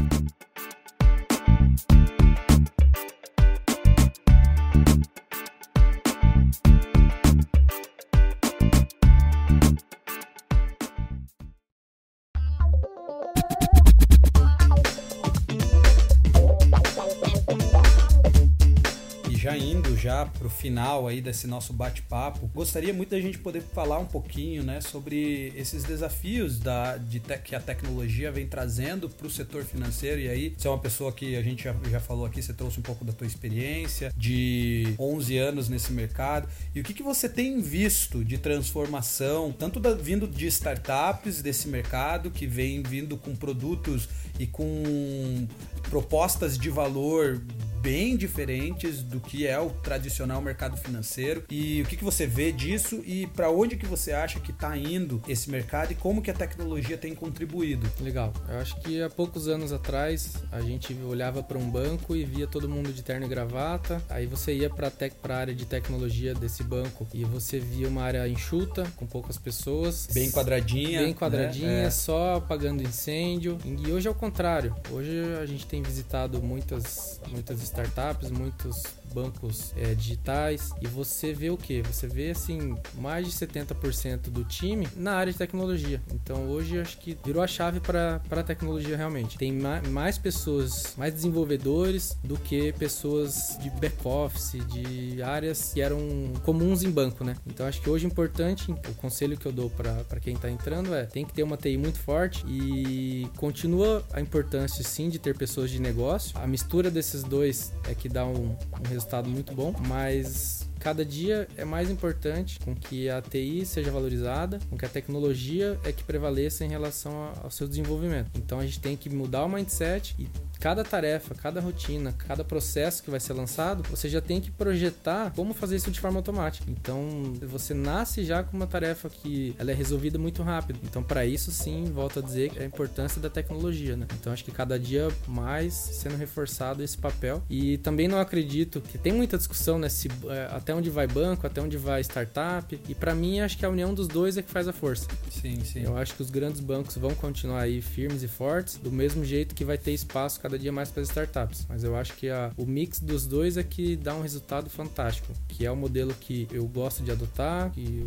Já 19.96 20.24
pro 20.24 20.48
final 20.48 21.08
aí 21.08 21.20
desse 21.20 21.48
nosso 21.48 21.72
bate-papo, 21.72 22.48
gostaria 22.54 22.94
muito 22.94 23.10
da 23.10 23.20
gente 23.20 23.38
poder 23.38 23.60
falar 23.60 23.98
um 23.98 24.06
pouquinho, 24.06 24.62
né, 24.62 24.80
sobre 24.80 25.52
esses 25.56 25.82
desafios 25.82 26.60
da, 26.60 26.96
de 26.96 27.18
te, 27.18 27.36
que 27.38 27.56
a 27.56 27.60
tecnologia 27.60 28.30
vem 28.30 28.46
trazendo 28.46 29.10
para 29.10 29.26
o 29.26 29.30
setor 29.30 29.64
financeiro. 29.64 30.20
E 30.20 30.28
aí, 30.28 30.54
você 30.56 30.68
é 30.68 30.70
uma 30.70 30.78
pessoa 30.78 31.12
que 31.12 31.34
a 31.34 31.42
gente 31.42 31.64
já, 31.64 31.74
já 31.90 31.98
falou 31.98 32.24
aqui, 32.24 32.40
você 32.40 32.52
trouxe 32.52 32.78
um 32.78 32.82
pouco 32.82 33.04
da 33.04 33.12
tua 33.12 33.26
experiência 33.26 34.12
de 34.16 34.94
11 34.96 35.38
anos 35.38 35.68
nesse 35.68 35.92
mercado. 35.92 36.48
E 36.72 36.80
o 36.80 36.84
que, 36.84 36.94
que 36.94 37.02
você 37.02 37.28
tem 37.28 37.60
visto 37.60 38.24
de 38.24 38.38
transformação, 38.38 39.50
tanto 39.50 39.80
da, 39.80 39.92
vindo 39.92 40.28
de 40.28 40.46
startups 40.46 41.42
desse 41.42 41.66
mercado, 41.66 42.30
que 42.30 42.46
vem 42.46 42.80
vindo 42.82 43.16
com 43.16 43.34
produtos 43.34 44.08
e 44.38 44.46
com 44.46 45.48
propostas 45.90 46.56
de 46.56 46.70
valor 46.70 47.42
bem 47.82 48.16
diferentes 48.16 49.02
do 49.02 49.18
que 49.18 49.44
é 49.44 49.58
o 49.58 49.68
tradicional 49.70 50.40
mercado 50.40 50.76
financeiro. 50.76 51.42
E 51.50 51.82
o 51.82 51.84
que, 51.84 51.96
que 51.96 52.04
você 52.04 52.26
vê 52.26 52.52
disso 52.52 53.02
e 53.04 53.26
para 53.26 53.50
onde 53.50 53.76
que 53.76 53.86
você 53.86 54.12
acha 54.12 54.38
que 54.38 54.52
está 54.52 54.76
indo 54.78 55.20
esse 55.26 55.50
mercado 55.50 55.90
e 55.90 55.96
como 55.96 56.22
que 56.22 56.30
a 56.30 56.34
tecnologia 56.34 56.96
tem 56.96 57.12
contribuído? 57.12 57.90
Legal. 58.00 58.32
Eu 58.48 58.60
acho 58.60 58.80
que 58.80 59.02
há 59.02 59.10
poucos 59.10 59.48
anos 59.48 59.72
atrás 59.72 60.34
a 60.52 60.60
gente 60.60 60.94
olhava 61.02 61.42
para 61.42 61.58
um 61.58 61.68
banco 61.68 62.14
e 62.14 62.24
via 62.24 62.46
todo 62.46 62.68
mundo 62.68 62.92
de 62.92 63.02
terno 63.02 63.26
e 63.26 63.28
gravata. 63.28 64.00
Aí 64.08 64.26
você 64.26 64.54
ia 64.54 64.70
para 64.70 64.92
a 65.28 65.36
área 65.36 65.54
de 65.54 65.66
tecnologia 65.66 66.34
desse 66.34 66.62
banco 66.62 67.08
e 67.12 67.24
você 67.24 67.58
via 67.58 67.88
uma 67.88 68.02
área 68.02 68.28
enxuta, 68.28 68.86
com 68.94 69.06
poucas 69.06 69.36
pessoas. 69.36 70.06
Bem 70.12 70.30
quadradinha. 70.30 71.02
Bem 71.02 71.14
quadradinha, 71.14 71.66
né? 71.66 71.84
é. 71.86 71.90
só 71.90 72.36
apagando 72.36 72.82
incêndio. 72.82 73.58
E 73.64 73.90
hoje 73.90 74.06
é 74.06 74.10
o 74.10 74.14
contrário. 74.14 74.76
Hoje 74.90 75.10
a 75.40 75.46
gente 75.46 75.66
tem 75.66 75.82
visitado 75.82 76.40
muitas, 76.40 77.20
muitas 77.28 77.60
startups, 77.72 78.30
muitos 78.30 78.82
bancos 79.12 79.72
é, 79.76 79.94
digitais 79.94 80.70
e 80.80 80.86
você 80.86 81.32
vê 81.32 81.50
o 81.50 81.56
que? 81.56 81.82
Você 81.82 82.06
vê 82.06 82.30
assim 82.30 82.74
mais 82.94 83.26
de 83.26 83.32
70% 83.32 84.30
do 84.30 84.44
time 84.44 84.88
na 84.96 85.14
área 85.14 85.32
de 85.32 85.38
tecnologia. 85.38 86.00
Então 86.12 86.48
hoje 86.48 86.80
acho 86.80 86.98
que 86.98 87.16
virou 87.24 87.42
a 87.42 87.46
chave 87.46 87.80
para 87.80 88.20
a 88.30 88.42
tecnologia 88.42 88.96
realmente. 88.96 89.36
Tem 89.38 89.52
ma 89.52 89.82
mais 89.90 90.16
pessoas, 90.16 90.94
mais 90.96 91.12
desenvolvedores 91.12 92.16
do 92.24 92.38
que 92.38 92.72
pessoas 92.72 93.58
de 93.60 93.68
back 93.70 93.96
office, 94.04 94.58
de 94.68 95.22
áreas 95.22 95.72
que 95.74 95.80
eram 95.80 95.98
comuns 96.42 96.82
em 96.82 96.90
banco, 96.90 97.24
né? 97.24 97.36
Então 97.46 97.66
acho 97.66 97.80
que 97.80 97.90
hoje 97.90 98.06
é 98.06 98.08
importante, 98.08 98.70
o 98.70 98.94
conselho 98.94 99.36
que 99.36 99.46
eu 99.46 99.52
dou 99.52 99.68
para 99.68 100.20
quem 100.20 100.34
está 100.34 100.50
entrando 100.50 100.94
é 100.94 101.04
tem 101.04 101.24
que 101.24 101.32
ter 101.32 101.42
uma 101.42 101.56
TI 101.56 101.76
muito 101.76 101.98
forte 101.98 102.44
e 102.48 103.28
continua 103.36 104.02
a 104.12 104.20
importância 104.20 104.82
sim 104.82 105.10
de 105.10 105.18
ter 105.18 105.36
pessoas 105.36 105.70
de 105.70 105.80
negócio. 105.80 106.36
A 106.38 106.46
mistura 106.46 106.90
desses 106.90 107.22
dois 107.22 107.61
é 107.88 107.94
que 107.94 108.08
dá 108.08 108.24
um, 108.24 108.56
um 108.56 108.88
resultado 108.88 109.28
muito 109.28 109.54
bom, 109.54 109.74
mas 109.86 110.68
cada 110.80 111.04
dia 111.04 111.46
é 111.56 111.64
mais 111.64 111.90
importante 111.90 112.58
com 112.58 112.74
que 112.74 113.08
a 113.08 113.22
TI 113.22 113.64
seja 113.64 113.90
valorizada, 113.90 114.58
com 114.68 114.76
que 114.76 114.84
a 114.84 114.88
tecnologia 114.88 115.78
é 115.84 115.92
que 115.92 116.02
prevaleça 116.02 116.64
em 116.64 116.68
relação 116.68 117.32
ao 117.42 117.50
seu 117.50 117.68
desenvolvimento. 117.68 118.30
Então 118.36 118.58
a 118.58 118.66
gente 118.66 118.80
tem 118.80 118.96
que 118.96 119.08
mudar 119.08 119.44
o 119.44 119.48
mindset 119.48 120.16
e 120.18 120.28
cada 120.62 120.84
tarefa, 120.84 121.34
cada 121.34 121.60
rotina, 121.60 122.14
cada 122.16 122.44
processo 122.44 123.02
que 123.02 123.10
vai 123.10 123.18
ser 123.18 123.32
lançado, 123.32 123.82
você 123.90 124.08
já 124.08 124.20
tem 124.20 124.40
que 124.40 124.48
projetar 124.48 125.32
como 125.34 125.52
fazer 125.52 125.74
isso 125.74 125.90
de 125.90 125.98
forma 125.98 126.20
automática. 126.20 126.70
Então, 126.70 127.34
você 127.42 127.74
nasce 127.74 128.22
já 128.24 128.44
com 128.44 128.56
uma 128.56 128.66
tarefa 128.68 129.10
que 129.10 129.56
ela 129.58 129.72
é 129.72 129.74
resolvida 129.74 130.20
muito 130.20 130.40
rápido. 130.40 130.78
Então, 130.84 131.02
para 131.02 131.26
isso 131.26 131.50
sim, 131.50 131.86
volto 131.92 132.20
a 132.20 132.22
dizer 132.22 132.52
a 132.60 132.64
importância 132.64 133.20
da 133.20 133.28
tecnologia, 133.28 133.96
né? 133.96 134.06
Então, 134.14 134.32
acho 134.32 134.44
que 134.44 134.52
cada 134.52 134.78
dia 134.78 135.08
mais 135.26 135.74
sendo 135.74 136.16
reforçado 136.16 136.80
esse 136.80 136.96
papel. 136.96 137.42
E 137.50 137.78
também 137.78 138.06
não 138.06 138.20
acredito 138.20 138.80
que 138.80 138.96
tem 138.96 139.12
muita 139.12 139.36
discussão 139.36 139.80
nesse 139.80 140.06
né, 140.08 140.14
é, 140.28 140.48
até 140.54 140.72
onde 140.72 140.90
vai 140.90 141.08
banco, 141.08 141.44
até 141.44 141.60
onde 141.60 141.76
vai 141.76 142.02
startup. 142.02 142.80
E 142.88 142.94
para 142.94 143.16
mim, 143.16 143.40
acho 143.40 143.58
que 143.58 143.66
a 143.66 143.68
união 143.68 143.92
dos 143.92 144.06
dois 144.06 144.36
é 144.36 144.42
que 144.42 144.50
faz 144.50 144.68
a 144.68 144.72
força. 144.72 145.08
Sim, 145.28 145.58
sim. 145.64 145.82
Eu 145.82 145.96
acho 145.96 146.14
que 146.14 146.22
os 146.22 146.30
grandes 146.30 146.60
bancos 146.60 146.96
vão 146.96 147.16
continuar 147.16 147.62
aí 147.62 147.82
firmes 147.82 148.22
e 148.22 148.28
fortes, 148.28 148.76
do 148.76 148.92
mesmo 148.92 149.24
jeito 149.24 149.56
que 149.56 149.64
vai 149.64 149.76
ter 149.76 149.90
espaço 149.90 150.38
cada 150.38 150.51
cada 150.52 150.58
dia 150.58 150.72
mais 150.72 150.90
para 150.90 151.02
as 151.02 151.08
startups. 151.08 151.66
Mas 151.68 151.82
eu 151.82 151.96
acho 151.96 152.14
que 152.14 152.28
a, 152.28 152.52
o 152.56 152.66
mix 152.66 153.00
dos 153.00 153.26
dois 153.26 153.56
é 153.56 153.62
que 153.62 153.96
dá 153.96 154.14
um 154.14 154.20
resultado 154.20 154.68
fantástico, 154.68 155.32
que 155.48 155.64
é 155.64 155.70
o 155.70 155.76
modelo 155.76 156.12
que 156.14 156.46
eu 156.50 156.66
gosto 156.66 157.02
de 157.02 157.10
adotar, 157.10 157.70
que 157.70 158.06